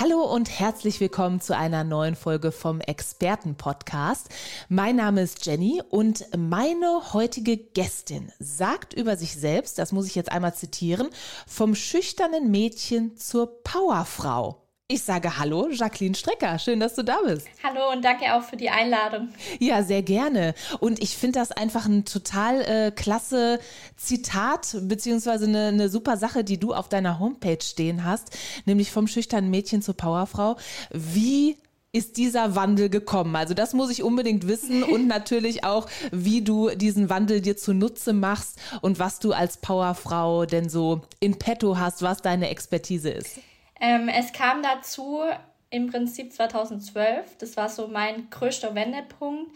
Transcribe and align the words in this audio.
Hallo 0.00 0.22
und 0.22 0.48
herzlich 0.58 1.00
willkommen 1.00 1.40
zu 1.40 1.54
einer 1.56 1.84
neuen 1.84 2.16
Folge 2.16 2.50
vom 2.50 2.80
Experten-Podcast. 2.80 4.30
Mein 4.68 4.96
Name 4.96 5.20
ist 5.20 5.44
Jenny 5.44 5.82
und 5.90 6.24
meine 6.36 7.12
heutige 7.12 7.58
Gästin 7.58 8.32
sagt 8.38 8.94
über 8.94 9.16
sich 9.16 9.36
selbst, 9.36 9.78
das 9.78 9.92
muss 9.92 10.06
ich 10.06 10.14
jetzt 10.14 10.32
einmal 10.32 10.54
zitieren, 10.54 11.08
vom 11.46 11.74
schüchternen 11.74 12.50
Mädchen 12.50 13.16
zur 13.16 13.62
Powerfrau. 13.62 14.61
Ich 14.92 15.04
sage 15.04 15.38
Hallo, 15.38 15.70
Jacqueline 15.70 16.14
Strecker. 16.14 16.58
Schön, 16.58 16.78
dass 16.78 16.94
du 16.94 17.02
da 17.02 17.16
bist. 17.24 17.48
Hallo 17.64 17.92
und 17.92 18.04
danke 18.04 18.34
auch 18.34 18.42
für 18.42 18.58
die 18.58 18.68
Einladung. 18.68 19.30
Ja, 19.58 19.82
sehr 19.82 20.02
gerne. 20.02 20.52
Und 20.80 21.02
ich 21.02 21.16
finde 21.16 21.38
das 21.38 21.50
einfach 21.50 21.86
ein 21.86 22.04
total 22.04 22.60
äh, 22.60 22.90
klasse 22.90 23.58
Zitat, 23.96 24.76
beziehungsweise 24.82 25.46
eine, 25.46 25.68
eine 25.68 25.88
super 25.88 26.18
Sache, 26.18 26.44
die 26.44 26.60
du 26.60 26.74
auf 26.74 26.90
deiner 26.90 27.18
Homepage 27.18 27.62
stehen 27.62 28.04
hast, 28.04 28.36
nämlich 28.66 28.90
vom 28.90 29.06
schüchternen 29.06 29.50
Mädchen 29.50 29.80
zur 29.80 29.96
Powerfrau. 29.96 30.56
Wie 30.90 31.56
ist 31.92 32.18
dieser 32.18 32.54
Wandel 32.54 32.90
gekommen? 32.90 33.34
Also 33.34 33.54
das 33.54 33.72
muss 33.72 33.90
ich 33.90 34.02
unbedingt 34.02 34.46
wissen 34.46 34.82
und 34.82 35.06
natürlich 35.06 35.64
auch, 35.64 35.88
wie 36.10 36.42
du 36.42 36.68
diesen 36.68 37.08
Wandel 37.08 37.40
dir 37.40 37.56
zunutze 37.56 38.12
machst 38.12 38.58
und 38.82 38.98
was 38.98 39.20
du 39.20 39.32
als 39.32 39.56
Powerfrau 39.56 40.44
denn 40.44 40.68
so 40.68 41.00
in 41.18 41.38
petto 41.38 41.78
hast, 41.78 42.02
was 42.02 42.20
deine 42.20 42.50
Expertise 42.50 43.08
ist. 43.08 43.38
Ähm, 43.82 44.08
es 44.08 44.32
kam 44.32 44.62
dazu 44.62 45.22
im 45.68 45.90
Prinzip 45.90 46.32
2012. 46.32 47.36
Das 47.38 47.56
war 47.56 47.68
so 47.68 47.88
mein 47.88 48.30
größter 48.30 48.76
Wendepunkt. 48.76 49.50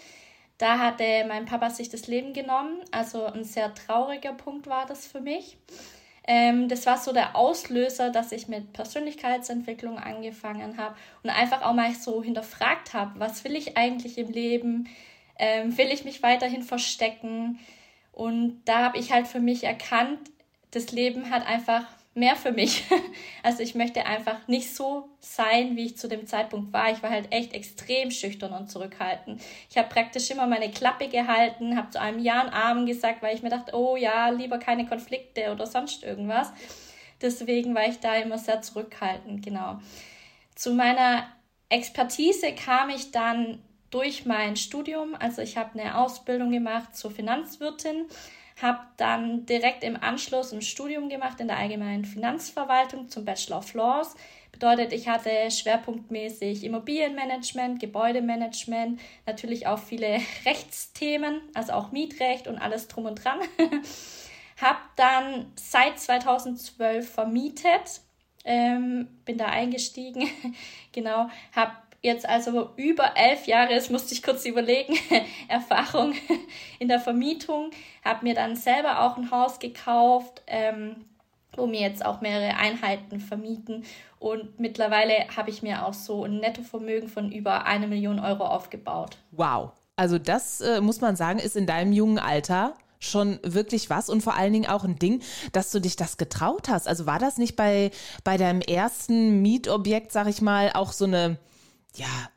Da 0.59 0.79
hatte 0.81 1.25
mein 1.29 1.45
Papa 1.45 1.71
sich 1.71 1.91
das 1.91 2.09
Leben 2.09 2.33
genommen. 2.33 2.81
Also 2.91 3.25
ein 3.27 3.45
sehr 3.45 3.73
trauriger 3.73 4.33
Punkt 4.33 4.67
war 4.67 4.85
das 4.85 5.07
für 5.07 5.21
mich. 5.21 5.57
Ähm, 6.27 6.69
das 6.69 6.87
war 6.87 6.99
so 6.99 7.13
der 7.13 7.37
Auslöser, 7.37 8.11
dass 8.11 8.33
ich 8.33 8.49
mit 8.49 8.73
Persönlichkeitsentwicklung 8.73 9.97
angefangen 9.99 10.77
habe 10.77 10.97
und 11.23 11.31
einfach 11.31 11.63
auch 11.63 11.73
mal 11.73 11.95
so 11.95 12.21
hinterfragt 12.21 12.95
habe, 12.95 13.21
was 13.21 13.45
will 13.45 13.55
ich 13.55 13.77
eigentlich 13.77 14.19
im 14.19 14.31
Leben? 14.31 14.89
Ähm, 15.39 15.79
will 15.79 15.93
ich 15.93 16.05
mich 16.05 16.25
weiterhin 16.25 16.65
verstecken? 16.65 17.61
Und 18.11 18.61
da 18.65 18.79
habe 18.79 18.99
ich 18.99 19.13
halt 19.13 19.29
für 19.29 19.39
mich 19.39 19.63
erkannt, 19.63 20.19
das 20.73 20.91
Leben 20.91 21.31
hat 21.31 21.47
einfach 21.47 21.85
mehr 22.17 22.37
für 22.37 22.53
mich. 22.53 22.85
Also 23.43 23.63
ich 23.63 23.77
möchte 23.77 24.05
einfach 24.07 24.49
nicht 24.49 24.75
so 24.75 25.09
sein, 25.21 25.77
wie 25.77 25.87
ich 25.87 25.97
zu 25.97 26.09
dem 26.09 26.27
Zeitpunkt 26.27 26.73
war. 26.73 26.91
Ich 26.91 27.01
war 27.01 27.11
halt 27.11 27.33
echt 27.33 27.53
extrem 27.53 28.11
schüchtern 28.11 28.53
und 28.53 28.69
zurückhaltend. 28.69 29.41
Ich 29.71 29.79
habe 29.79 29.89
praktisch 29.89 30.29
immer 30.33 30.49
meine 30.49 30.69
Klappe 30.73 31.07
gehalten, 31.07 31.77
habe 31.77 31.91
zu 31.91 32.01
einem 32.01 32.19
Ja 32.19 32.43
und 32.43 32.49
Arm 32.49 32.87
gesagt, 32.87 33.23
weil 33.23 33.37
ich 33.37 33.43
mir 33.43 33.51
dachte, 33.51 33.73
oh 33.77 33.95
ja, 33.95 34.31
lieber 34.31 34.59
keine 34.59 34.85
Konflikte 34.85 35.53
oder 35.53 35.65
sonst 35.65 36.03
irgendwas. 36.03 36.53
Deswegen 37.23 37.73
war 37.77 37.87
ich 37.87 38.01
da 38.01 38.17
immer 38.17 38.37
sehr 38.37 38.63
zurückhaltend, 38.63 39.45
genau. 39.45 39.79
Zu 40.57 40.73
meiner 40.73 41.29
Expertise 41.69 42.53
kam 42.53 42.91
ich 42.91 43.13
dann 43.13 43.63
durch 43.91 44.27
mein 44.27 44.57
Studium. 44.57 45.15
Also 45.15 45.41
ich 45.41 45.57
habe 45.57 45.79
eine 45.79 45.97
Ausbildung 45.99 46.51
gemacht 46.51 46.97
zur 46.97 47.13
Finanzwirtin 47.13 48.07
habe 48.61 48.81
dann 48.97 49.45
direkt 49.47 49.85
im 49.85 50.03
Anschluss 50.03 50.53
ein 50.53 50.63
Studium 50.63 51.09
gemacht 51.09 51.41
in 51.41 51.49
der 51.49 51.59
allgemeinen 51.59 52.05
Finanzverwaltung 52.05 53.09
zum 53.09 53.25
Bachelor 53.25 53.59
of 53.59 53.75
Laws. 53.75 54.15
Bedeutet, 54.51 54.95
ich 54.95 55.09
hatte 55.09 55.31
schwerpunktmäßig 55.51 56.65
Immobilienmanagement, 56.65 57.79
Gebäudemanagement, 57.79 58.99
natürlich 59.27 59.67
auch 59.67 59.79
viele 59.79 60.21
Rechtsthemen, 60.47 61.43
also 61.53 61.73
auch 61.73 61.93
Mietrecht 61.93 62.49
und 62.49 62.59
alles 62.59 62.89
drum 62.89 63.05
und 63.05 63.23
dran. 63.23 63.41
habe 64.57 64.79
dann 64.97 65.53
seit 65.57 66.01
2012 66.01 67.09
vermietet, 67.09 68.01
ähm, 68.45 69.09
bin 69.27 69.37
da 69.37 69.47
eingestiegen, 69.47 70.29
genau, 70.93 71.29
habe 71.53 71.73
jetzt 72.03 72.29
also 72.29 72.71
über 72.77 73.17
elf 73.17 73.47
Jahre, 73.47 73.75
das 73.75 73.91
musste 73.91 74.15
ich 74.15 74.23
kurz 74.23 74.45
überlegen, 74.45 74.97
Erfahrung 75.49 76.15
in 76.79 76.89
der 76.89 77.01
Vermietung, 77.01 77.71
habe 78.05 78.25
mir 78.25 78.35
dann 78.35 78.57
selber 78.57 79.03
auch 79.03 79.17
ein 79.17 79.31
Haus 79.31 79.59
gekauft, 79.59 80.43
ähm, 80.47 81.05
wo 81.57 81.67
mir 81.67 81.81
jetzt 81.81 82.05
auch 82.05 82.21
mehrere 82.21 82.57
Einheiten 82.57 83.21
vermieten 83.21 83.85
und 84.19 84.59
mittlerweile 84.59 85.15
habe 85.37 85.51
ich 85.51 85.63
mir 85.63 85.87
auch 85.87 85.95
so 85.95 86.25
ein 86.25 86.39
Nettovermögen 86.39 87.09
von 87.09 87.31
über 87.31 87.67
eine 87.67 87.87
Million 87.87 88.19
Euro 88.19 88.45
aufgebaut. 88.45 89.19
Wow. 89.31 89.71
Also 89.97 90.19
das 90.19 90.61
äh, 90.61 90.81
muss 90.81 91.01
man 91.01 91.17
sagen, 91.17 91.39
ist 91.39 91.57
in 91.57 91.67
deinem 91.67 91.93
jungen 91.93 92.19
Alter 92.19 92.75
schon 92.99 93.39
wirklich 93.43 93.91
was 93.91 94.09
und 94.09 94.23
vor 94.23 94.35
allen 94.35 94.53
Dingen 94.53 94.67
auch 94.67 94.85
ein 94.85 94.99
Ding, 94.99 95.23
dass 95.53 95.71
du 95.71 95.81
dich 95.81 95.97
das 95.97 96.17
getraut 96.17 96.69
hast. 96.69 96.89
Also 96.89 97.07
war 97.07 97.19
das 97.19 97.39
nicht 97.39 97.57
bei, 97.57 97.91
bei 98.25 98.37
deinem 98.37 98.61
ersten 98.61 99.43
Mietobjekt, 99.43 100.13
sag 100.13 100.29
ich 100.29 100.41
mal, 100.41 100.73
auch 100.73 100.93
so 100.93 101.05
eine, 101.05 101.39
ja, 101.99 102.31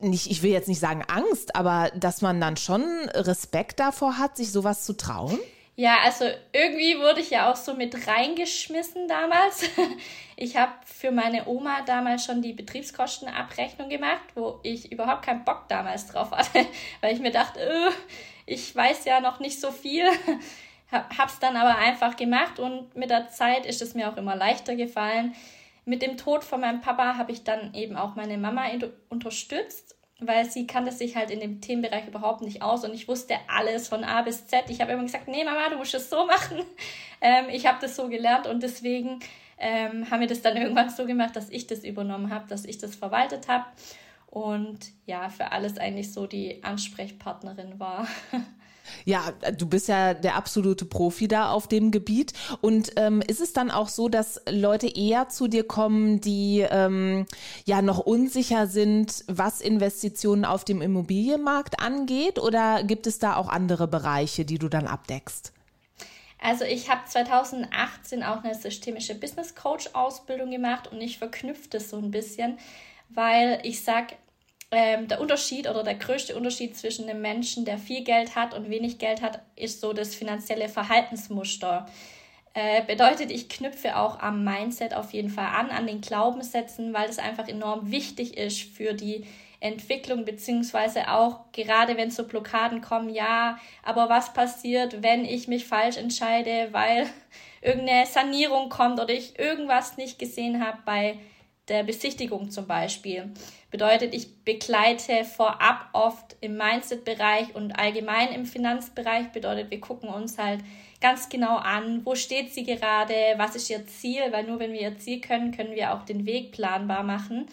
nicht, 0.00 0.30
ich 0.30 0.42
will 0.42 0.50
jetzt 0.50 0.68
nicht 0.68 0.80
sagen 0.80 1.04
Angst, 1.06 1.54
aber 1.54 1.90
dass 1.94 2.20
man 2.20 2.40
dann 2.40 2.56
schon 2.56 2.82
Respekt 3.14 3.80
davor 3.80 4.18
hat, 4.18 4.36
sich 4.36 4.50
sowas 4.50 4.84
zu 4.84 4.96
trauen? 4.96 5.38
Ja, 5.76 5.98
also 6.04 6.24
irgendwie 6.52 6.98
wurde 6.98 7.20
ich 7.20 7.30
ja 7.30 7.52
auch 7.52 7.56
so 7.56 7.74
mit 7.74 8.06
reingeschmissen 8.06 9.08
damals. 9.08 9.62
Ich 10.40 10.56
habe 10.56 10.70
für 10.84 11.10
meine 11.10 11.48
Oma 11.48 11.82
damals 11.82 12.24
schon 12.24 12.42
die 12.42 12.52
Betriebskostenabrechnung 12.52 13.88
gemacht, 13.88 14.22
wo 14.36 14.60
ich 14.62 14.92
überhaupt 14.92 15.24
keinen 15.24 15.44
Bock 15.44 15.64
damals 15.68 16.06
drauf 16.06 16.30
hatte, 16.30 16.64
weil 17.00 17.12
ich 17.12 17.18
mir 17.18 17.32
dachte, 17.32 17.58
öh, 17.58 17.90
ich 18.46 18.72
weiß 18.72 19.04
ja 19.04 19.18
noch 19.18 19.40
nicht 19.40 19.60
so 19.60 19.72
viel. 19.72 20.04
Hab's 20.92 21.40
dann 21.40 21.56
aber 21.56 21.76
einfach 21.76 22.14
gemacht 22.14 22.60
und 22.60 22.94
mit 22.94 23.10
der 23.10 23.30
Zeit 23.30 23.66
ist 23.66 23.82
es 23.82 23.94
mir 23.94 24.08
auch 24.08 24.16
immer 24.16 24.36
leichter 24.36 24.76
gefallen 24.76 25.34
mit 25.88 26.02
dem 26.02 26.18
Tod 26.18 26.44
von 26.44 26.60
meinem 26.60 26.82
Papa 26.82 27.16
habe 27.16 27.32
ich 27.32 27.44
dann 27.44 27.72
eben 27.72 27.96
auch 27.96 28.14
meine 28.14 28.36
Mama 28.36 28.64
unterstützt, 29.08 29.96
weil 30.20 30.44
sie 30.44 30.66
kannte 30.66 30.92
sich 30.92 31.16
halt 31.16 31.30
in 31.30 31.40
dem 31.40 31.62
Themenbereich 31.62 32.06
überhaupt 32.06 32.42
nicht 32.42 32.60
aus 32.60 32.84
und 32.84 32.92
ich 32.92 33.08
wusste 33.08 33.36
alles 33.48 33.88
von 33.88 34.04
A 34.04 34.20
bis 34.20 34.46
Z. 34.46 34.64
Ich 34.68 34.82
habe 34.82 34.92
immer 34.92 35.02
gesagt, 35.02 35.28
nee 35.28 35.44
Mama, 35.44 35.70
du 35.70 35.78
musst 35.78 35.94
es 35.94 36.10
so 36.10 36.26
machen. 36.26 36.62
Ähm, 37.20 37.46
ich 37.50 37.66
habe 37.66 37.78
das 37.80 37.96
so 37.96 38.08
gelernt 38.08 38.46
und 38.46 38.62
deswegen 38.62 39.18
ähm, 39.58 40.08
haben 40.08 40.20
wir 40.20 40.28
das 40.28 40.40
dann 40.40 40.56
irgendwann 40.56 40.88
so 40.88 41.04
gemacht, 41.04 41.34
dass 41.34 41.50
ich 41.50 41.66
das 41.66 41.82
übernommen 41.82 42.32
habe, 42.32 42.46
dass 42.46 42.64
ich 42.64 42.78
das 42.78 42.94
verwaltet 42.94 43.48
habe 43.48 43.64
und 44.26 44.78
ja, 45.04 45.28
für 45.28 45.50
alles 45.50 45.78
eigentlich 45.78 46.12
so 46.12 46.28
die 46.28 46.62
Ansprechpartnerin 46.62 47.80
war. 47.80 48.06
Ja, 49.04 49.32
du 49.56 49.66
bist 49.66 49.88
ja 49.88 50.14
der 50.14 50.36
absolute 50.36 50.84
Profi 50.84 51.28
da 51.28 51.50
auf 51.50 51.68
dem 51.68 51.90
Gebiet. 51.90 52.32
Und 52.60 52.92
ähm, 52.96 53.22
ist 53.26 53.40
es 53.40 53.52
dann 53.52 53.70
auch 53.70 53.88
so, 53.88 54.08
dass 54.08 54.40
Leute 54.50 54.88
eher 54.88 55.28
zu 55.28 55.48
dir 55.48 55.66
kommen, 55.66 56.20
die 56.20 56.66
ähm, 56.68 57.26
ja 57.64 57.82
noch 57.82 57.98
unsicher 57.98 58.66
sind, 58.66 59.24
was 59.26 59.60
Investitionen 59.60 60.44
auf 60.44 60.64
dem 60.64 60.82
Immobilienmarkt 60.82 61.80
angeht? 61.80 62.38
Oder 62.38 62.82
gibt 62.82 63.06
es 63.06 63.18
da 63.18 63.36
auch 63.36 63.48
andere 63.48 63.88
Bereiche, 63.88 64.44
die 64.44 64.58
du 64.58 64.68
dann 64.68 64.86
abdeckst? 64.86 65.52
Also 66.40 66.64
ich 66.64 66.88
habe 66.88 67.00
2018 67.04 68.22
auch 68.22 68.44
eine 68.44 68.54
systemische 68.54 69.14
Business 69.14 69.54
Coach 69.54 69.90
Ausbildung 69.92 70.50
gemacht 70.50 70.86
und 70.86 71.00
ich 71.00 71.18
verknüpfe 71.18 71.68
das 71.68 71.90
so 71.90 71.96
ein 71.96 72.10
bisschen, 72.10 72.58
weil 73.08 73.60
ich 73.64 73.82
sage, 73.82 74.14
ähm, 74.70 75.08
der 75.08 75.20
Unterschied 75.20 75.68
oder 75.68 75.82
der 75.82 75.94
größte 75.94 76.36
Unterschied 76.36 76.76
zwischen 76.76 77.08
einem 77.08 77.22
Menschen, 77.22 77.64
der 77.64 77.78
viel 77.78 78.04
Geld 78.04 78.36
hat 78.36 78.54
und 78.54 78.68
wenig 78.68 78.98
Geld 78.98 79.22
hat, 79.22 79.40
ist 79.56 79.80
so 79.80 79.92
das 79.92 80.14
finanzielle 80.14 80.68
Verhaltensmuster. 80.68 81.86
Äh, 82.54 82.82
bedeutet, 82.84 83.30
ich 83.30 83.48
knüpfe 83.48 83.96
auch 83.96 84.18
am 84.20 84.44
Mindset 84.44 84.94
auf 84.94 85.12
jeden 85.12 85.30
Fall 85.30 85.46
an, 85.46 85.70
an 85.70 85.86
den 85.86 86.00
Glaubenssätzen, 86.00 86.92
weil 86.92 87.06
das 87.06 87.18
einfach 87.18 87.48
enorm 87.48 87.90
wichtig 87.90 88.36
ist 88.36 88.60
für 88.60 88.94
die 88.94 89.24
Entwicklung, 89.60 90.24
beziehungsweise 90.24 91.10
auch 91.10 91.40
gerade 91.52 91.96
wenn 91.96 92.10
so 92.10 92.24
Blockaden 92.24 92.80
kommen, 92.80 93.10
ja, 93.10 93.58
aber 93.82 94.08
was 94.08 94.32
passiert, 94.32 95.02
wenn 95.02 95.24
ich 95.24 95.48
mich 95.48 95.66
falsch 95.66 95.96
entscheide, 95.96 96.68
weil 96.72 97.08
irgendeine 97.62 98.06
Sanierung 98.06 98.68
kommt 98.68 99.00
oder 99.00 99.12
ich 99.12 99.38
irgendwas 99.38 99.96
nicht 99.96 100.18
gesehen 100.18 100.64
habe 100.64 100.78
bei 100.84 101.18
der 101.68 101.82
Besichtigung 101.84 102.50
zum 102.50 102.66
Beispiel. 102.66 103.32
Bedeutet, 103.70 104.14
ich 104.14 104.44
begleite 104.44 105.24
vorab 105.24 105.90
oft 105.92 106.36
im 106.40 106.56
Mindset-Bereich 106.56 107.54
und 107.54 107.72
allgemein 107.72 108.32
im 108.32 108.46
Finanzbereich. 108.46 109.28
Bedeutet, 109.32 109.70
wir 109.70 109.80
gucken 109.80 110.08
uns 110.08 110.38
halt 110.38 110.60
ganz 111.00 111.28
genau 111.28 111.56
an, 111.56 112.04
wo 112.04 112.14
steht 112.14 112.52
sie 112.52 112.64
gerade, 112.64 113.14
was 113.36 113.54
ist 113.54 113.70
ihr 113.70 113.86
Ziel, 113.86 114.22
weil 114.30 114.44
nur 114.44 114.58
wenn 114.58 114.72
wir 114.72 114.80
ihr 114.80 114.98
Ziel 114.98 115.20
können, 115.20 115.52
können 115.52 115.74
wir 115.74 115.94
auch 115.94 116.04
den 116.04 116.26
Weg 116.26 116.52
planbar 116.52 117.02
machen. 117.02 117.46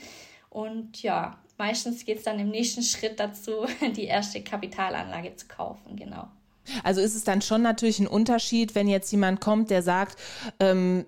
Und 0.49 1.03
ja, 1.03 1.37
meistens 1.57 2.05
geht 2.05 2.19
es 2.19 2.23
dann 2.23 2.39
im 2.39 2.49
nächsten 2.49 2.81
Schritt 2.81 3.19
dazu, 3.19 3.65
die 3.95 4.05
erste 4.05 4.41
Kapitalanlage 4.41 5.35
zu 5.35 5.47
kaufen, 5.47 5.95
genau. 5.95 6.27
Also 6.83 7.01
ist 7.01 7.15
es 7.15 7.23
dann 7.23 7.41
schon 7.41 7.61
natürlich 7.61 7.99
ein 7.99 8.07
Unterschied, 8.07 8.73
wenn 8.73 8.87
jetzt 8.87 9.11
jemand 9.11 9.39
kommt, 9.39 9.69
der 9.69 9.83
sagt, 9.83 10.17
ähm, 10.59 11.05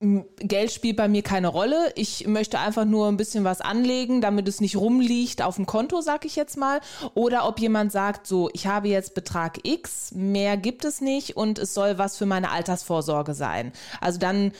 Geld 0.00 0.72
spielt 0.72 0.98
bei 0.98 1.08
mir 1.08 1.22
keine 1.22 1.48
Rolle. 1.48 1.90
Ich 1.94 2.26
möchte 2.26 2.58
einfach 2.58 2.84
nur 2.84 3.08
ein 3.08 3.16
bisschen 3.16 3.44
was 3.44 3.62
anlegen, 3.62 4.20
damit 4.20 4.46
es 4.46 4.60
nicht 4.60 4.76
rumliegt 4.76 5.40
auf 5.40 5.56
dem 5.56 5.64
Konto, 5.64 6.02
sag 6.02 6.26
ich 6.26 6.36
jetzt 6.36 6.58
mal. 6.58 6.80
Oder 7.14 7.48
ob 7.48 7.58
jemand 7.58 7.92
sagt, 7.92 8.26
so, 8.26 8.50
ich 8.52 8.66
habe 8.66 8.88
jetzt 8.88 9.14
Betrag 9.14 9.60
X, 9.62 10.12
mehr 10.12 10.58
gibt 10.58 10.84
es 10.84 11.00
nicht 11.00 11.36
und 11.36 11.58
es 11.58 11.72
soll 11.72 11.96
was 11.96 12.18
für 12.18 12.26
meine 12.26 12.50
Altersvorsorge 12.50 13.32
sein. 13.32 13.72
Also 14.00 14.18
dann 14.18 14.52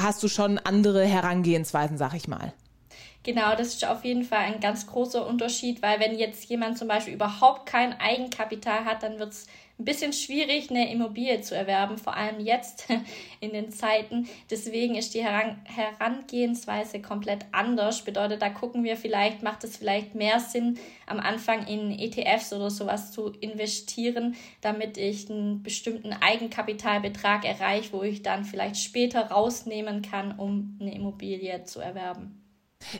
hast 0.00 0.22
du 0.22 0.28
schon 0.28 0.58
andere 0.58 1.04
Herangehensweisen, 1.04 1.98
sag 1.98 2.14
ich 2.14 2.26
mal. 2.26 2.54
Genau, 3.24 3.54
das 3.54 3.68
ist 3.68 3.86
auf 3.86 4.04
jeden 4.04 4.24
Fall 4.24 4.40
ein 4.40 4.60
ganz 4.60 4.86
großer 4.86 5.24
Unterschied, 5.26 5.80
weil 5.82 6.00
wenn 6.00 6.18
jetzt 6.18 6.44
jemand 6.46 6.76
zum 6.76 6.88
Beispiel 6.88 7.14
überhaupt 7.14 7.66
kein 7.66 7.92
Eigenkapital 8.00 8.84
hat, 8.84 9.02
dann 9.02 9.18
wird 9.18 9.32
es 9.32 9.46
ein 9.78 9.84
bisschen 9.84 10.12
schwierig, 10.12 10.70
eine 10.70 10.92
Immobilie 10.92 11.40
zu 11.40 11.56
erwerben, 11.56 11.98
vor 11.98 12.16
allem 12.16 12.40
jetzt 12.40 12.86
in 13.40 13.52
den 13.52 13.72
Zeiten. 13.72 14.28
Deswegen 14.50 14.94
ist 14.94 15.14
die 15.14 15.24
Herangehensweise 15.24 17.00
komplett 17.00 17.46
anders. 17.52 18.02
Bedeutet, 18.02 18.42
da 18.42 18.50
gucken 18.50 18.84
wir 18.84 18.96
vielleicht, 18.96 19.42
macht 19.42 19.64
es 19.64 19.76
vielleicht 19.76 20.14
mehr 20.14 20.40
Sinn, 20.40 20.78
am 21.06 21.18
Anfang 21.18 21.66
in 21.66 21.98
ETFs 21.98 22.52
oder 22.52 22.70
sowas 22.70 23.12
zu 23.12 23.28
investieren, 23.40 24.36
damit 24.60 24.98
ich 24.98 25.30
einen 25.30 25.62
bestimmten 25.62 26.12
Eigenkapitalbetrag 26.12 27.44
erreiche, 27.44 27.92
wo 27.92 28.02
ich 28.02 28.22
dann 28.22 28.44
vielleicht 28.44 28.76
später 28.76 29.30
rausnehmen 29.30 30.02
kann, 30.02 30.38
um 30.38 30.78
eine 30.80 30.94
Immobilie 30.94 31.64
zu 31.64 31.80
erwerben. 31.80 32.38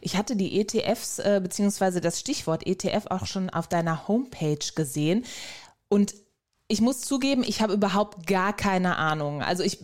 Ich 0.00 0.16
hatte 0.16 0.36
die 0.36 0.60
ETFs 0.60 1.18
äh, 1.18 1.40
beziehungsweise 1.42 2.00
das 2.00 2.20
Stichwort 2.20 2.66
ETF 2.66 3.06
auch 3.10 3.26
schon 3.26 3.50
auf 3.50 3.66
deiner 3.68 4.06
Homepage 4.08 4.58
gesehen. 4.74 5.24
Und 5.88 6.14
ich 6.72 6.80
muss 6.80 7.02
zugeben, 7.02 7.44
ich 7.46 7.60
habe 7.60 7.74
überhaupt 7.74 8.26
gar 8.26 8.56
keine 8.56 8.96
Ahnung. 8.96 9.42
Also 9.42 9.62
ich 9.62 9.78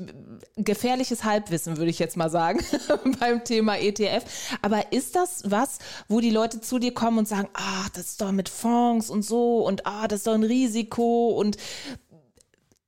gefährliches 0.57 1.23
Halbwissen 1.23 1.77
würde 1.77 1.91
ich 1.91 1.99
jetzt 1.99 2.17
mal 2.17 2.31
sagen 2.31 2.65
beim 3.21 3.45
Thema 3.45 3.77
ETF. 3.77 4.25
Aber 4.63 4.91
ist 4.91 5.15
das 5.15 5.43
was, 5.45 5.81
wo 6.09 6.21
die 6.21 6.31
Leute 6.31 6.63
zu 6.63 6.79
dir 6.79 6.95
kommen 6.95 7.19
und 7.19 7.29
sagen, 7.29 7.49
ah, 7.53 7.87
das 7.93 8.07
ist 8.07 8.23
doch 8.23 8.33
mit 8.33 8.49
Fonds 8.49 9.11
und 9.11 9.23
so 9.23 9.67
und 9.67 9.87
ah, 9.87 10.09
das 10.09 10.21
ist 10.21 10.27
doch 10.29 10.33
ein 10.33 10.45
Risiko 10.45 11.29
und 11.29 11.59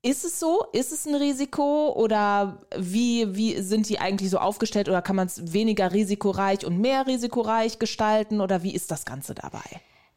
ist 0.01 0.25
es 0.25 0.41
so? 0.41 0.65
Ist 0.73 0.93
es 0.93 1.07
ein 1.07 1.15
Risiko 1.15 1.93
oder 1.93 2.63
wie, 2.79 3.37
wie 3.37 3.61
sind 3.61 3.87
die 3.87 3.99
eigentlich 3.99 4.31
so 4.31 4.39
aufgestellt 4.39 4.89
oder 4.89 5.03
kann 5.03 5.17
man 5.17 5.27
es 5.27 5.53
weniger 5.53 5.93
risikoreich 5.93 6.65
und 6.65 6.79
mehr 6.79 7.07
risikoreich 7.07 7.79
gestalten 7.79 8.41
oder 8.41 8.63
wie 8.63 8.75
ist 8.75 8.91
das 8.91 9.05
Ganze 9.05 9.35
dabei? 9.35 9.61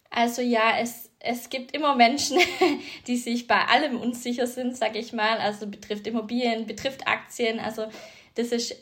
Also 0.09 0.41
ja, 0.41 0.77
es, 0.79 1.09
es 1.23 1.49
gibt 1.49 1.73
immer 1.73 1.95
Menschen, 1.95 2.37
die 3.07 3.15
sich 3.15 3.47
bei 3.47 3.65
allem 3.65 3.99
unsicher 3.99 4.45
sind, 4.45 4.77
sag 4.77 4.95
ich 4.95 5.13
mal. 5.13 5.37
Also 5.37 5.65
betrifft 5.67 6.05
Immobilien, 6.05 6.67
betrifft 6.67 7.07
Aktien. 7.07 7.59
Also 7.59 7.87
das 8.35 8.49
ist 8.49 8.75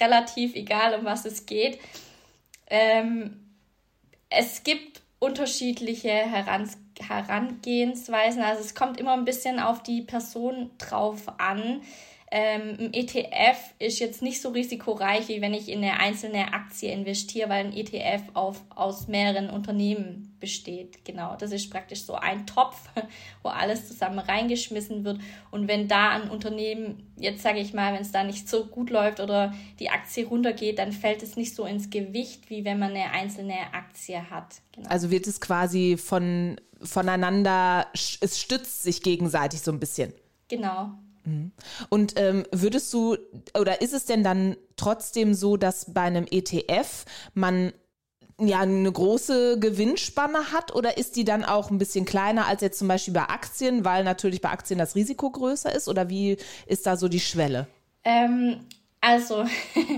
relativ 0.00 0.54
egal, 0.54 0.98
um 0.98 1.04
was 1.04 1.26
es 1.26 1.44
geht. 1.44 1.78
Ähm, 2.68 3.46
es 4.30 4.64
gibt 4.64 5.02
unterschiedliche 5.18 6.10
Herans 6.10 6.78
Herangehensweisen. 6.98 8.42
Also 8.42 8.62
es 8.62 8.74
kommt 8.74 8.98
immer 8.98 9.12
ein 9.12 9.26
bisschen 9.26 9.60
auf 9.60 9.82
die 9.82 10.00
Person 10.00 10.70
drauf 10.78 11.38
an. 11.38 11.82
Ähm, 12.34 12.78
ein 12.78 12.94
ETF 12.94 13.58
ist 13.78 13.98
jetzt 13.98 14.22
nicht 14.22 14.40
so 14.40 14.48
risikoreich, 14.48 15.28
wie 15.28 15.42
wenn 15.42 15.52
ich 15.52 15.68
in 15.68 15.84
eine 15.84 16.00
einzelne 16.00 16.54
Aktie 16.54 16.90
investiere, 16.90 17.50
weil 17.50 17.66
ein 17.66 17.76
ETF 17.76 18.22
auf, 18.32 18.62
aus 18.74 19.06
mehreren 19.06 19.50
Unternehmen 19.50 20.34
besteht. 20.40 21.04
Genau, 21.04 21.36
das 21.36 21.52
ist 21.52 21.68
praktisch 21.68 22.04
so 22.04 22.14
ein 22.14 22.46
Topf, 22.46 22.88
wo 23.42 23.50
alles 23.50 23.86
zusammen 23.86 24.18
reingeschmissen 24.18 25.04
wird. 25.04 25.20
Und 25.50 25.68
wenn 25.68 25.88
da 25.88 26.08
ein 26.12 26.30
Unternehmen, 26.30 27.12
jetzt 27.18 27.42
sage 27.42 27.58
ich 27.58 27.74
mal, 27.74 27.92
wenn 27.92 28.00
es 28.00 28.12
da 28.12 28.24
nicht 28.24 28.48
so 28.48 28.64
gut 28.64 28.88
läuft 28.88 29.20
oder 29.20 29.52
die 29.78 29.90
Aktie 29.90 30.26
runtergeht, 30.26 30.78
dann 30.78 30.92
fällt 30.92 31.22
es 31.22 31.36
nicht 31.36 31.54
so 31.54 31.66
ins 31.66 31.90
Gewicht, 31.90 32.48
wie 32.48 32.64
wenn 32.64 32.78
man 32.78 32.92
eine 32.92 33.10
einzelne 33.10 33.74
Aktie 33.74 34.30
hat. 34.30 34.62
Genau. 34.72 34.88
Also 34.88 35.10
wird 35.10 35.26
es 35.26 35.38
quasi 35.38 35.98
von, 35.98 36.58
voneinander, 36.80 37.88
es 37.92 38.40
stützt 38.40 38.84
sich 38.84 39.02
gegenseitig 39.02 39.60
so 39.60 39.70
ein 39.70 39.80
bisschen. 39.80 40.14
Genau. 40.48 40.92
Mhm. 41.24 41.52
Und 41.88 42.14
ähm, 42.16 42.44
würdest 42.52 42.92
du, 42.92 43.16
oder 43.58 43.80
ist 43.80 43.92
es 43.92 44.04
denn 44.04 44.24
dann 44.24 44.56
trotzdem 44.76 45.34
so, 45.34 45.56
dass 45.56 45.92
bei 45.92 46.02
einem 46.02 46.26
ETF 46.30 47.04
man 47.34 47.72
ja 48.40 48.60
eine 48.60 48.90
große 48.90 49.58
Gewinnspanne 49.60 50.52
hat 50.52 50.74
oder 50.74 50.96
ist 50.96 51.16
die 51.16 51.24
dann 51.24 51.44
auch 51.44 51.70
ein 51.70 51.78
bisschen 51.78 52.04
kleiner 52.04 52.46
als 52.46 52.62
jetzt 52.62 52.78
zum 52.78 52.88
Beispiel 52.88 53.14
bei 53.14 53.24
Aktien, 53.24 53.84
weil 53.84 54.04
natürlich 54.04 54.40
bei 54.40 54.50
Aktien 54.50 54.78
das 54.78 54.94
Risiko 54.94 55.30
größer 55.30 55.72
ist 55.72 55.88
oder 55.88 56.08
wie 56.08 56.36
ist 56.66 56.86
da 56.86 56.96
so 56.96 57.08
die 57.08 57.20
Schwelle? 57.20 57.68
Ähm, 58.04 58.60
also 59.00 59.44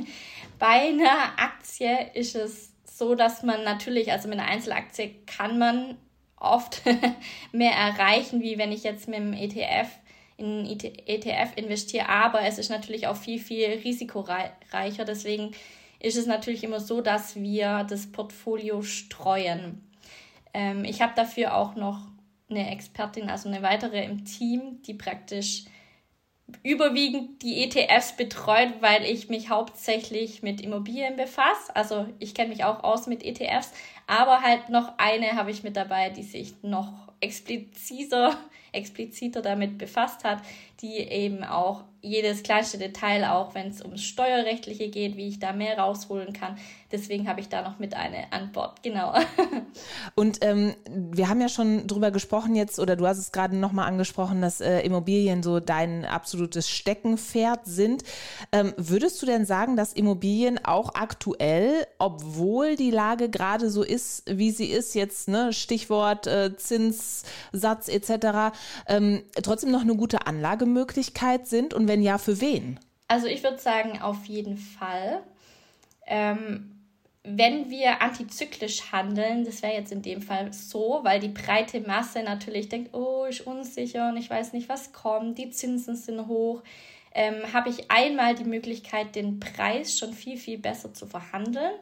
bei 0.58 0.88
einer 0.88 1.38
Aktie 1.38 2.10
ist 2.14 2.34
es 2.34 2.72
so, 2.84 3.14
dass 3.14 3.42
man 3.42 3.64
natürlich, 3.64 4.12
also 4.12 4.28
mit 4.28 4.38
einer 4.38 4.48
Einzelaktie 4.48 5.14
kann 5.26 5.58
man 5.58 5.96
oft 6.36 6.82
mehr 7.52 7.72
erreichen, 7.72 8.42
wie 8.42 8.58
wenn 8.58 8.72
ich 8.72 8.84
jetzt 8.84 9.08
mit 9.08 9.16
einem 9.16 9.32
ETF 9.32 9.88
in 10.36 10.66
ETF 10.66 11.52
investiere, 11.56 12.08
aber 12.08 12.42
es 12.42 12.58
ist 12.58 12.70
natürlich 12.70 13.06
auch 13.06 13.16
viel, 13.16 13.38
viel 13.38 13.66
risikoreicher. 13.84 15.04
Deswegen 15.04 15.52
ist 16.00 16.16
es 16.16 16.26
natürlich 16.26 16.64
immer 16.64 16.80
so, 16.80 17.00
dass 17.00 17.36
wir 17.36 17.84
das 17.88 18.10
Portfolio 18.10 18.82
streuen. 18.82 19.80
Ähm, 20.52 20.84
ich 20.84 21.02
habe 21.02 21.12
dafür 21.14 21.56
auch 21.56 21.76
noch 21.76 22.00
eine 22.50 22.70
Expertin, 22.70 23.30
also 23.30 23.48
eine 23.48 23.62
weitere 23.62 24.04
im 24.04 24.24
Team, 24.24 24.82
die 24.82 24.94
praktisch 24.94 25.64
überwiegend 26.62 27.42
die 27.42 27.64
ETFs 27.64 28.16
betreut, 28.16 28.74
weil 28.80 29.04
ich 29.04 29.28
mich 29.28 29.48
hauptsächlich 29.48 30.42
mit 30.42 30.60
Immobilien 30.60 31.16
befasse. 31.16 31.74
Also 31.74 32.06
ich 32.18 32.34
kenne 32.34 32.50
mich 32.50 32.64
auch 32.64 32.84
aus 32.84 33.06
mit 33.06 33.24
ETFs, 33.24 33.72
aber 34.06 34.42
halt 34.42 34.68
noch 34.68 34.98
eine 34.98 35.32
habe 35.32 35.50
ich 35.50 35.62
mit 35.62 35.76
dabei, 35.76 36.10
die 36.10 36.22
sich 36.22 36.54
noch 36.62 36.92
expliziter, 37.20 38.36
expliziter 38.74 39.42
damit 39.42 39.78
befasst 39.78 40.24
hat, 40.24 40.42
die 40.80 40.98
eben 40.98 41.44
auch 41.44 41.84
jedes 42.04 42.42
kleinste 42.42 42.76
Detail, 42.76 43.24
auch 43.24 43.54
wenn 43.54 43.68
es 43.68 43.82
ums 43.82 44.02
Steuerrechtliche 44.02 44.90
geht, 44.90 45.16
wie 45.16 45.28
ich 45.28 45.38
da 45.38 45.54
mehr 45.54 45.78
rausholen 45.78 46.34
kann. 46.34 46.58
Deswegen 46.92 47.26
habe 47.26 47.40
ich 47.40 47.48
da 47.48 47.62
noch 47.62 47.78
mit 47.78 47.94
eine 47.94 48.30
Antwort, 48.30 48.82
genau. 48.82 49.14
Und 50.14 50.44
ähm, 50.44 50.74
wir 50.86 51.30
haben 51.30 51.40
ja 51.40 51.48
schon 51.48 51.86
drüber 51.86 52.10
gesprochen 52.10 52.54
jetzt, 52.54 52.78
oder 52.78 52.94
du 52.94 53.06
hast 53.06 53.16
es 53.16 53.32
gerade 53.32 53.56
nochmal 53.56 53.88
angesprochen, 53.88 54.42
dass 54.42 54.60
äh, 54.60 54.80
Immobilien 54.80 55.42
so 55.42 55.60
dein 55.60 56.04
absolutes 56.04 56.68
Steckenpferd 56.68 57.60
sind. 57.64 58.04
Ähm, 58.52 58.74
würdest 58.76 59.22
du 59.22 59.26
denn 59.26 59.46
sagen, 59.46 59.74
dass 59.74 59.94
Immobilien 59.94 60.62
auch 60.62 60.94
aktuell, 60.94 61.86
obwohl 61.98 62.76
die 62.76 62.90
Lage 62.90 63.30
gerade 63.30 63.70
so 63.70 63.82
ist, 63.82 64.24
wie 64.26 64.50
sie 64.50 64.66
ist, 64.66 64.94
jetzt 64.94 65.26
ne, 65.26 65.54
Stichwort 65.54 66.26
äh, 66.26 66.54
Zinssatz 66.54 67.88
etc., 67.88 68.52
ähm, 68.86 69.22
trotzdem 69.42 69.70
noch 69.70 69.82
eine 69.82 69.96
gute 69.96 70.26
Anlagemöglichkeit 70.26 71.46
sind? 71.46 71.74
Und 71.74 71.88
wenn 71.88 72.02
ja, 72.02 72.18
für 72.18 72.40
wen? 72.40 72.80
Also 73.08 73.26
ich 73.26 73.42
würde 73.42 73.58
sagen, 73.58 74.00
auf 74.00 74.24
jeden 74.26 74.56
Fall. 74.56 75.22
Ähm, 76.06 76.70
wenn 77.24 77.70
wir 77.70 78.02
antizyklisch 78.02 78.92
handeln, 78.92 79.44
das 79.44 79.62
wäre 79.62 79.72
jetzt 79.72 79.92
in 79.92 80.02
dem 80.02 80.20
Fall 80.20 80.52
so, 80.52 81.00
weil 81.02 81.20
die 81.20 81.28
breite 81.28 81.80
Masse 81.80 82.22
natürlich 82.22 82.68
denkt, 82.68 82.92
oh, 82.92 83.24
ich 83.28 83.46
unsicher 83.46 84.10
und 84.10 84.18
ich 84.18 84.28
weiß 84.28 84.52
nicht, 84.52 84.68
was 84.68 84.92
kommt, 84.92 85.38
die 85.38 85.48
Zinsen 85.48 85.96
sind 85.96 86.26
hoch, 86.28 86.62
ähm, 87.14 87.52
habe 87.54 87.70
ich 87.70 87.90
einmal 87.90 88.34
die 88.34 88.44
Möglichkeit, 88.44 89.14
den 89.14 89.40
Preis 89.40 89.98
schon 89.98 90.12
viel, 90.12 90.36
viel 90.36 90.58
besser 90.58 90.92
zu 90.92 91.06
verhandeln. 91.06 91.72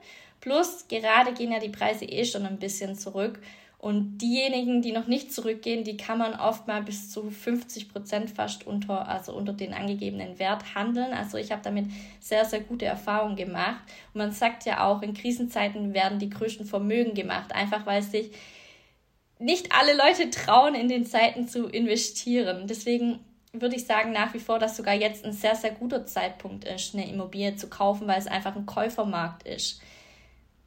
Plus, 0.41 0.87
gerade 0.87 1.33
gehen 1.33 1.51
ja 1.51 1.59
die 1.59 1.71
Preise 1.71 2.05
eh 2.05 2.25
schon 2.25 2.47
ein 2.47 2.59
bisschen 2.59 2.97
zurück. 2.97 3.41
Und 3.83 4.19
diejenigen, 4.19 4.81
die 4.81 4.93
noch 4.93 5.09
nicht 5.09 5.35
zurückgehen, 5.35 5.83
die 5.83 5.97
kann 5.97 6.17
man 6.17 6.35
oft 6.35 6.69
mal 6.69 6.85
bis 6.85 7.11
zu 7.11 7.31
50 7.31 7.89
Prozent 7.89 8.31
fast 8.31 8.65
unter, 8.65 9.09
also 9.09 9.35
unter 9.35 9.53
den 9.53 9.75
angegebenen 9.75 10.39
Wert 10.39 10.77
handeln. 10.77 11.13
Also 11.13 11.37
ich 11.37 11.51
habe 11.51 11.63
damit 11.65 11.87
sehr, 12.21 12.45
sehr 12.45 12.61
gute 12.61 12.85
Erfahrungen 12.85 13.35
gemacht. 13.35 13.83
Und 14.15 14.19
man 14.19 14.31
sagt 14.31 14.67
ja 14.67 14.87
auch, 14.87 15.03
in 15.03 15.15
Krisenzeiten 15.15 15.95
werden 15.95 16.21
die 16.21 16.31
größten 16.31 16.65
Vermögen 16.65 17.15
gemacht, 17.15 17.53
einfach 17.57 17.85
weil 17.85 18.03
sich 18.03 18.31
nicht 19.41 19.73
alle 19.73 19.97
Leute 19.97 20.31
trauen, 20.31 20.77
in 20.77 20.87
den 20.87 21.05
Zeiten 21.05 21.49
zu 21.49 21.67
investieren. 21.67 22.69
Deswegen 22.69 23.19
würde 23.53 23.75
ich 23.75 23.85
sagen 23.85 24.13
nach 24.13 24.33
wie 24.33 24.39
vor, 24.39 24.61
dass 24.61 24.77
sogar 24.77 24.95
jetzt 24.95 25.25
ein 25.25 25.33
sehr, 25.33 25.57
sehr 25.57 25.73
guter 25.73 26.07
Zeitpunkt 26.07 26.65
ist, 26.67 26.95
eine 26.95 27.11
Immobilie 27.11 27.57
zu 27.57 27.67
kaufen, 27.67 28.07
weil 28.07 28.21
es 28.21 28.29
einfach 28.29 28.55
ein 28.55 28.65
Käufermarkt 28.65 29.43
ist 29.43 29.83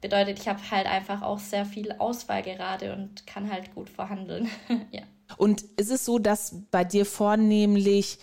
bedeutet, 0.08 0.38
ich 0.38 0.46
habe 0.46 0.60
halt 0.70 0.86
einfach 0.86 1.22
auch 1.22 1.40
sehr 1.40 1.66
viel 1.66 1.92
Auswahl 1.98 2.42
gerade 2.42 2.92
und 2.92 3.26
kann 3.26 3.50
halt 3.50 3.74
gut 3.74 3.90
verhandeln. 3.90 4.48
ja. 4.92 5.02
Und 5.36 5.62
ist 5.76 5.90
es 5.90 6.04
so, 6.04 6.20
dass 6.20 6.54
bei 6.70 6.84
dir 6.84 7.04
vornehmlich 7.04 8.18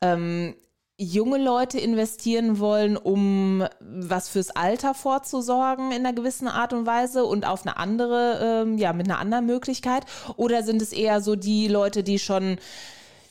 ähm, 0.00 0.56
junge 0.96 1.38
Leute 1.38 1.78
investieren 1.78 2.58
wollen, 2.58 2.96
um 2.96 3.64
was 3.80 4.28
fürs 4.28 4.50
Alter 4.50 4.94
vorzusorgen 4.94 5.92
in 5.92 6.04
einer 6.04 6.12
gewissen 6.12 6.48
Art 6.48 6.72
und 6.72 6.86
Weise 6.86 7.24
und 7.24 7.46
auf 7.46 7.64
eine 7.64 7.76
andere, 7.76 8.64
ähm, 8.66 8.78
ja, 8.78 8.92
mit 8.92 9.08
einer 9.08 9.20
anderen 9.20 9.46
Möglichkeit? 9.46 10.04
Oder 10.36 10.64
sind 10.64 10.82
es 10.82 10.92
eher 10.92 11.20
so 11.20 11.36
die 11.36 11.68
Leute, 11.68 12.02
die 12.02 12.18
schon 12.18 12.58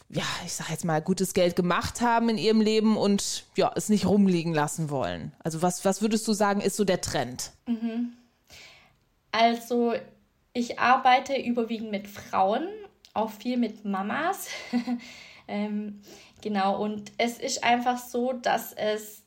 ja, 0.09 0.23
ich 0.45 0.53
sag 0.53 0.69
jetzt 0.69 0.85
mal, 0.85 1.01
gutes 1.01 1.33
Geld 1.33 1.55
gemacht 1.55 1.99
haben 1.99 2.29
in 2.29 2.37
ihrem 2.37 2.61
Leben 2.61 2.97
und 2.97 3.45
ja, 3.55 3.71
es 3.75 3.89
nicht 3.89 4.05
rumliegen 4.05 4.53
lassen 4.53 4.89
wollen. 4.89 5.33
Also 5.39 5.61
was, 5.61 5.83
was 5.83 6.01
würdest 6.01 6.27
du 6.27 6.33
sagen, 6.33 6.61
ist 6.61 6.77
so 6.77 6.85
der 6.85 7.01
Trend? 7.01 7.51
Mhm. 7.65 8.13
Also 9.31 9.93
ich 10.53 10.79
arbeite 10.79 11.35
überwiegend 11.35 11.91
mit 11.91 12.07
Frauen, 12.07 12.67
auch 13.13 13.31
viel 13.31 13.57
mit 13.57 13.83
Mamas. 13.83 14.47
ähm, 15.47 16.01
genau, 16.41 16.81
und 16.81 17.11
es 17.17 17.37
ist 17.37 17.63
einfach 17.63 17.97
so, 17.97 18.31
dass 18.31 18.71
es 18.73 19.23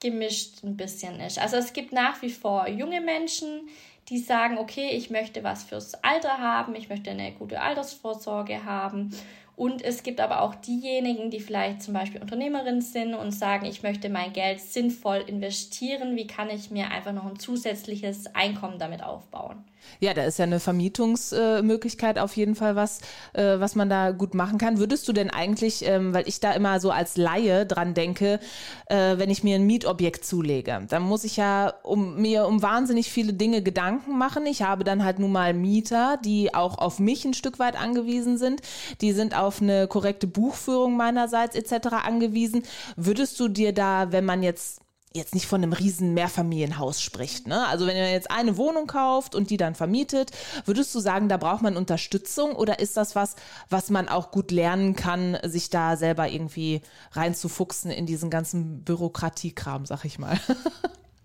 gemischt 0.00 0.64
ein 0.64 0.76
bisschen 0.76 1.20
ist. 1.20 1.38
Also 1.38 1.56
es 1.56 1.72
gibt 1.72 1.92
nach 1.92 2.20
wie 2.20 2.30
vor 2.30 2.68
junge 2.68 3.00
Menschen, 3.00 3.68
die 4.08 4.18
sagen, 4.18 4.58
okay, 4.58 4.90
ich 4.90 5.08
möchte 5.08 5.44
was 5.44 5.62
fürs 5.62 5.94
Alter 6.04 6.38
haben, 6.38 6.74
ich 6.74 6.88
möchte 6.88 7.10
eine 7.10 7.32
gute 7.32 7.60
Altersvorsorge 7.60 8.64
haben 8.64 9.16
und 9.56 9.82
es 9.82 10.02
gibt 10.02 10.20
aber 10.20 10.42
auch 10.42 10.54
diejenigen, 10.54 11.30
die 11.30 11.40
vielleicht 11.40 11.82
zum 11.82 11.94
Beispiel 11.94 12.20
Unternehmerin 12.20 12.82
sind 12.82 13.14
und 13.14 13.32
sagen, 13.32 13.64
ich 13.64 13.82
möchte 13.82 14.10
mein 14.10 14.34
Geld 14.34 14.60
sinnvoll 14.60 15.24
investieren. 15.26 16.14
Wie 16.14 16.26
kann 16.26 16.50
ich 16.50 16.70
mir 16.70 16.90
einfach 16.90 17.12
noch 17.12 17.24
ein 17.24 17.38
zusätzliches 17.38 18.26
Einkommen 18.34 18.78
damit 18.78 19.02
aufbauen? 19.02 19.64
Ja, 20.00 20.14
da 20.14 20.24
ist 20.24 20.38
ja 20.38 20.44
eine 20.44 20.60
Vermietungsmöglichkeit 20.60 22.18
auf 22.18 22.36
jeden 22.36 22.54
Fall 22.54 22.76
was, 22.76 23.00
äh, 23.32 23.58
was 23.58 23.74
man 23.74 23.88
da 23.88 24.10
gut 24.10 24.34
machen 24.34 24.58
kann. 24.58 24.78
Würdest 24.78 25.08
du 25.08 25.12
denn 25.12 25.30
eigentlich, 25.30 25.86
ähm, 25.86 26.12
weil 26.12 26.28
ich 26.28 26.40
da 26.40 26.52
immer 26.52 26.80
so 26.80 26.90
als 26.90 27.16
Laie 27.16 27.66
dran 27.66 27.94
denke, 27.94 28.40
äh, 28.86 29.16
wenn 29.18 29.30
ich 29.30 29.42
mir 29.42 29.56
ein 29.56 29.66
Mietobjekt 29.66 30.24
zulege, 30.24 30.84
dann 30.88 31.02
muss 31.02 31.24
ich 31.24 31.36
ja 31.36 31.72
um, 31.82 32.20
mir 32.20 32.46
um 32.46 32.62
wahnsinnig 32.62 33.10
viele 33.10 33.32
Dinge 33.32 33.62
Gedanken 33.62 34.18
machen. 34.18 34.46
Ich 34.46 34.62
habe 34.62 34.84
dann 34.84 35.04
halt 35.04 35.18
nun 35.18 35.32
mal 35.32 35.54
Mieter, 35.54 36.18
die 36.24 36.54
auch 36.54 36.78
auf 36.78 36.98
mich 36.98 37.24
ein 37.24 37.34
Stück 37.34 37.58
weit 37.58 37.80
angewiesen 37.80 38.38
sind. 38.38 38.60
Die 39.00 39.12
sind 39.12 39.34
auf 39.46 39.62
eine 39.62 39.86
korrekte 39.88 40.26
Buchführung 40.26 40.96
meinerseits 40.96 41.54
etc. 41.56 41.88
angewiesen. 42.04 42.62
Würdest 42.96 43.38
du 43.40 43.48
dir 43.48 43.72
da, 43.72 44.12
wenn 44.12 44.24
man 44.24 44.42
jetzt 44.42 44.80
jetzt 45.16 45.34
nicht 45.34 45.46
von 45.46 45.62
einem 45.62 45.72
riesen 45.72 46.14
Mehrfamilienhaus 46.14 47.00
spricht. 47.00 47.46
Ne? 47.46 47.66
Also 47.66 47.86
wenn 47.86 47.96
ihr 47.96 48.12
jetzt 48.12 48.30
eine 48.30 48.56
Wohnung 48.56 48.86
kauft 48.86 49.34
und 49.34 49.50
die 49.50 49.56
dann 49.56 49.74
vermietet, 49.74 50.30
würdest 50.66 50.94
du 50.94 51.00
sagen, 51.00 51.28
da 51.28 51.38
braucht 51.38 51.62
man 51.62 51.76
Unterstützung 51.76 52.54
oder 52.54 52.78
ist 52.78 52.96
das 52.96 53.16
was, 53.16 53.34
was 53.68 53.90
man 53.90 54.08
auch 54.08 54.30
gut 54.30 54.50
lernen 54.50 54.94
kann, 54.94 55.38
sich 55.42 55.70
da 55.70 55.96
selber 55.96 56.28
irgendwie 56.28 56.82
reinzufuchsen 57.12 57.90
in 57.90 58.06
diesen 58.06 58.30
ganzen 58.30 58.84
Bürokratiekram, 58.84 59.86
sag 59.86 60.04
ich 60.04 60.18
mal? 60.18 60.38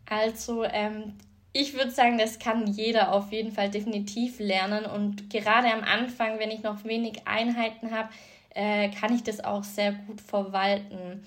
Also 0.10 0.66
ähm, 0.66 1.14
ich 1.54 1.74
würde 1.74 1.92
sagen, 1.92 2.18
das 2.18 2.40
kann 2.40 2.68
jeder 2.68 3.12
auf 3.14 3.32
jeden 3.32 3.52
Fall 3.52 3.70
definitiv 3.70 4.40
lernen 4.40 4.86
und 4.86 5.30
gerade 5.30 5.72
am 5.72 5.84
Anfang, 5.84 6.40
wenn 6.40 6.52
ich 6.52 6.64
noch 6.64 6.84
wenig 6.86 7.28
Einheiten 7.28 7.92
habe, 7.92 8.10
äh, 8.54 8.90
kann 8.90 9.14
ich 9.14 9.24
das 9.24 9.44
auch 9.44 9.64
sehr 9.64 9.94
gut 9.94 10.22
verwalten. 10.22 11.24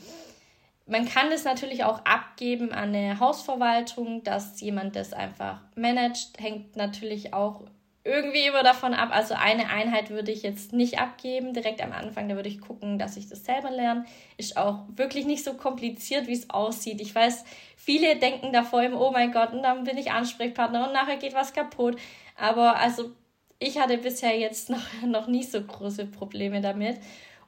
Man 0.87 1.09
kann 1.09 1.31
das 1.31 1.45
natürlich 1.45 1.85
auch 1.85 2.05
abgeben 2.05 2.73
an 2.73 2.95
eine 2.95 3.19
Hausverwaltung, 3.19 4.23
dass 4.23 4.61
jemand 4.61 4.97
das 4.97 5.15
einfach 5.15 5.61
managt. 5.77 6.39
Hängt 6.41 6.77
natürlich 6.77 7.33
auch 7.33 7.63
irgendwie 8.05 8.47
immer 8.47 8.63
davon 8.63 8.93
ab. 8.93 9.09
Also 9.13 9.35
eine 9.35 9.71
Einheit 9.71 10.11
würde 10.11 10.31
ich 10.31 10.43
jetzt 10.43 10.75
nicht 10.75 10.99
abgeben 11.01 11.55
direkt 11.55 11.83
am 11.83 11.93
Anfang. 11.93 12.29
Da 12.29 12.37
würde 12.37 12.51
ich 12.51 12.61
gucken, 12.61 12.99
dass 12.99 13.17
ich 13.17 13.29
das 13.29 13.45
selber 13.45 13.71
lerne. 13.71 14.05
Ist 14.37 14.59
auch 14.59 14.81
wirklich 14.95 15.25
nicht 15.25 15.43
so 15.43 15.55
kompliziert, 15.55 16.27
wie 16.27 16.35
es 16.35 16.51
aussieht. 16.51 17.01
Ich 17.01 17.15
weiß, 17.15 17.45
viele 17.77 18.17
denken 18.17 18.53
davor 18.53 18.83
immer, 18.83 19.01
oh 19.01 19.11
mein 19.11 19.33
Gott, 19.33 19.55
und 19.55 19.63
dann 19.63 19.85
bin 19.85 19.97
ich 19.97 20.13
Ansprechpartner 20.13 20.87
und 20.87 20.93
nachher 20.93 21.17
geht 21.17 21.33
was 21.33 21.55
kaputt. 21.55 21.97
Aber 22.37 22.77
also 22.77 23.13
ich 23.59 23.79
hatte 23.79 23.97
bisher 23.97 24.37
jetzt 24.39 24.69
noch, 24.71 24.85
noch 25.07 25.27
nie 25.27 25.43
so 25.43 25.63
große 25.63 26.07
Probleme 26.07 26.61
damit. 26.61 26.99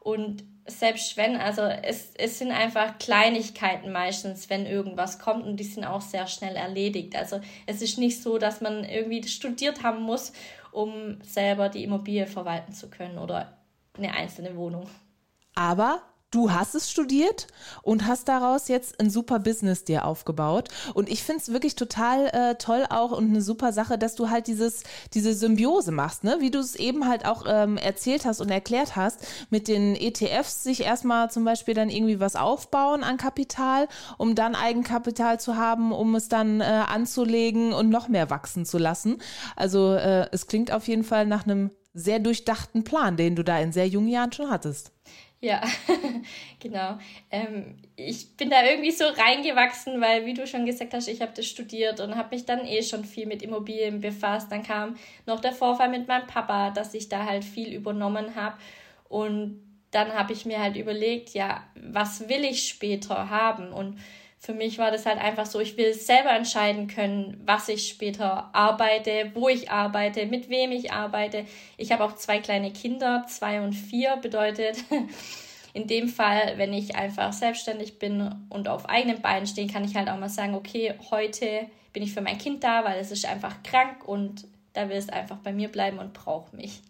Und 0.07 0.45
selbst 0.69 1.17
wenn, 1.17 1.35
also 1.35 1.63
es, 1.63 2.15
es 2.17 2.39
sind 2.39 2.53
einfach 2.53 2.97
Kleinigkeiten 3.01 3.91
meistens, 3.91 4.49
wenn 4.49 4.65
irgendwas 4.65 5.19
kommt 5.19 5.45
und 5.45 5.57
die 5.57 5.65
sind 5.65 5.85
auch 5.85 6.01
sehr 6.01 6.29
schnell 6.29 6.55
erledigt. 6.55 7.17
Also 7.17 7.41
es 7.67 7.83
ist 7.83 7.99
nicht 7.99 8.23
so, 8.23 8.39
dass 8.39 8.61
man 8.61 8.85
irgendwie 8.85 9.27
studiert 9.27 9.83
haben 9.83 10.03
muss, 10.03 10.33
um 10.71 11.21
selber 11.25 11.69
die 11.71 11.83
Immobilie 11.83 12.29
verwalten 12.29 12.73
zu 12.73 12.89
können 12.89 13.19
oder 13.19 13.59
eine 13.99 14.15
einzelne 14.15 14.55
Wohnung. 14.55 14.89
Aber 15.57 16.03
du 16.37 16.53
hast 16.53 16.75
es 16.75 16.91
studiert 16.91 17.47
und 17.83 18.07
hast 18.07 18.29
daraus 18.29 18.69
jetzt 18.69 19.01
ein 19.01 19.09
super 19.09 19.39
Business 19.39 19.85
dir 19.85 20.05
aufgebaut. 20.05 20.69
Und 20.93 21.09
ich 21.09 21.23
finde 21.23 21.41
es 21.41 21.53
wirklich 21.53 21.77
total 21.77 22.27
äh, 22.27 22.55
toll 22.57 22.85
auch 22.91 23.13
und 23.13 23.31
eine 23.31 23.41
super 23.41 23.73
Sache, 23.73 23.97
dass 23.97 24.15
du 24.15 24.29
halt 24.29 24.47
dieses, 24.47 24.83
diese 25.15 25.33
Symbiose 25.33 25.93
machst, 25.93 26.25
ne? 26.25 26.37
Wie 26.41 26.51
du 26.51 26.59
es 26.59 26.75
eben 26.75 27.09
halt 27.09 27.25
auch 27.25 27.45
ähm, 27.49 27.79
erzählt 27.79 28.27
hast 28.27 28.41
und 28.41 28.51
erklärt 28.51 28.97
hast, 28.97 29.27
mit 29.49 29.67
den 29.67 29.97
ETFs 29.97 30.63
sich 30.63 30.83
erstmal 30.83 31.31
zum 31.31 31.45
Beispiel 31.45 31.73
dann 31.73 31.89
irgendwie 31.89 32.21
was 32.21 32.37
aufbauen 32.37 33.03
an 33.03 33.17
Kapital, 33.17 33.89
um 34.19 34.35
dann 34.35 34.55
Eigenkapital 34.55 35.41
zu 35.41 35.57
haben, 35.57 35.93
um 35.93 36.15
es 36.15 36.29
dann 36.29 36.61
äh, 36.61 36.65
anzulegen 36.65 37.73
und 37.73 37.89
noch 37.89 38.09
mehr 38.09 38.29
wachsen 38.29 38.67
zu 38.67 38.77
lassen. 38.77 39.23
Also 39.57 39.95
äh, 39.95 40.29
es 40.33 40.47
klingt 40.47 40.71
auf 40.71 40.87
jeden 40.87 41.05
Fall 41.05 41.27
nach 41.27 41.45
einem 41.45 41.71
sehr 41.95 42.19
durchdachten 42.19 42.85
Plan, 42.85 43.17
den 43.17 43.37
du 43.37 43.43
da 43.43 43.59
in 43.59 43.73
sehr 43.73 43.89
jungen 43.89 44.09
Jahren 44.09 44.33
schon 44.33 44.51
hattest. 44.51 44.93
Ja, 45.41 45.61
genau. 46.61 46.99
Ähm, 47.31 47.77
ich 47.95 48.37
bin 48.37 48.49
da 48.51 48.65
irgendwie 48.65 48.91
so 48.91 49.05
reingewachsen, 49.05 50.01
weil, 50.01 50.25
wie 50.25 50.33
du 50.35 50.47
schon 50.47 50.65
gesagt 50.65 50.95
hast, 50.95 51.09
ich 51.09 51.21
habe 51.21 51.33
das 51.37 51.47
studiert 51.47 52.01
und 52.01 52.17
habe 52.17 52.35
mich 52.35 52.47
dann 52.47 52.65
eh 52.67 52.83
schon 52.83 53.05
viel 53.05 53.27
mit 53.27 53.43
Immobilien 53.43 54.01
befasst. 54.01 54.51
Dann 54.51 54.63
kam 54.63 54.97
noch 55.27 55.41
der 55.41 55.53
Vorfall 55.53 55.91
mit 55.91 56.09
meinem 56.09 56.27
Papa, 56.27 56.71
dass 56.71 56.95
ich 56.95 57.09
da 57.11 57.27
halt 57.27 57.45
viel 57.45 57.73
übernommen 57.75 58.35
habe. 58.35 58.57
Und 59.09 59.61
dann 59.91 60.15
habe 60.15 60.33
ich 60.33 60.47
mir 60.47 60.59
halt 60.61 60.77
überlegt, 60.77 61.31
ja, 61.35 61.63
was 61.75 62.29
will 62.29 62.45
ich 62.45 62.67
später 62.69 63.29
haben? 63.31 63.73
Und 63.73 63.99
für 64.47 64.55
mich 64.55 64.79
war 64.79 64.93
das 64.93 65.07
halt 65.07 65.19
einfach 65.19 65.45
so, 65.45 65.59
ich 65.59 65.77
will 65.77 65.93
selber 65.93 66.31
entscheiden 66.31 66.87
können, 66.87 67.43
was 67.45 67.69
ich 67.69 67.89
später 67.89 68.49
arbeite, 68.55 69.33
wo 69.35 69.49
ich 69.49 69.73
arbeite, 69.73 70.25
mit 70.27 70.49
wem 70.49 70.71
ich 70.71 70.93
arbeite. 70.93 71.45
Ich 71.77 71.91
habe 71.91 72.05
auch 72.05 72.15
zwei 72.15 72.39
kleine 72.39 72.71
Kinder, 72.73 73.27
zwei 73.29 73.61
und 73.61 73.73
vier, 73.73 74.17
bedeutet 74.19 74.85
in 75.75 75.89
dem 75.89 76.09
Fall, 76.09 76.55
wenn 76.59 76.73
ich 76.73 76.95
einfach 76.95 77.33
selbstständig 77.33 77.99
bin 77.99 78.47
und 78.49 78.69
auf 78.69 78.89
eigenen 78.89 79.21
Beinen 79.21 79.49
stehe, 79.49 79.67
kann 79.67 79.83
ich 79.83 79.97
halt 79.97 80.09
auch 80.09 80.19
mal 80.19 80.29
sagen, 80.29 80.55
okay, 80.55 80.95
heute 81.11 81.67
bin 81.93 82.05
ich 82.05 82.15
für 82.15 82.21
mein 82.21 82.39
Kind 82.39 82.63
da, 82.63 82.85
weil 82.85 83.01
es 83.01 83.11
ist 83.11 83.27
einfach 83.27 83.65
krank 83.65 84.07
und 84.07 84.47
da 84.75 84.89
will 84.89 84.97
es 84.97 85.09
einfach 85.09 85.39
bei 85.39 85.53
mir 85.53 85.71
bleiben 85.71 85.99
und 85.99 86.13
braucht 86.13 86.53
mich. 86.53 86.83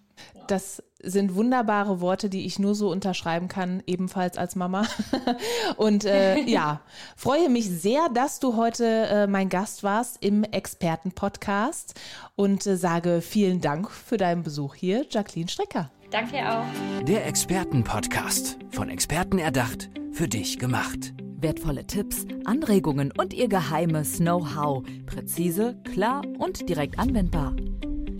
Das 0.46 0.82
sind 1.02 1.34
wunderbare 1.34 2.00
Worte, 2.00 2.28
die 2.28 2.46
ich 2.46 2.58
nur 2.58 2.74
so 2.74 2.90
unterschreiben 2.90 3.48
kann, 3.48 3.82
ebenfalls 3.86 4.38
als 4.38 4.56
Mama. 4.56 4.86
Und 5.76 6.04
äh, 6.04 6.40
ja, 6.46 6.80
freue 7.16 7.48
mich 7.48 7.68
sehr, 7.68 8.08
dass 8.08 8.40
du 8.40 8.56
heute 8.56 8.84
äh, 8.84 9.26
mein 9.26 9.48
Gast 9.48 9.82
warst 9.82 10.22
im 10.24 10.44
Experten-Podcast 10.44 11.94
und 12.34 12.66
äh, 12.66 12.76
sage 12.76 13.20
vielen 13.20 13.60
Dank 13.60 13.90
für 13.90 14.16
deinen 14.16 14.42
Besuch 14.42 14.74
hier, 14.74 15.06
Jacqueline 15.08 15.48
Strecker. 15.48 15.90
Danke 16.10 16.36
auch. 16.48 16.64
Der 17.04 17.26
Experten-Podcast, 17.26 18.58
von 18.70 18.88
Experten 18.88 19.38
erdacht, 19.38 19.90
für 20.12 20.28
dich 20.28 20.58
gemacht. 20.58 21.14
Wertvolle 21.38 21.86
Tipps, 21.86 22.24
Anregungen 22.44 23.12
und 23.18 23.34
ihr 23.34 23.48
geheimes 23.48 24.18
Know-how. 24.18 24.84
Präzise, 25.04 25.76
klar 25.84 26.22
und 26.38 26.68
direkt 26.68 26.98
anwendbar. 26.98 27.54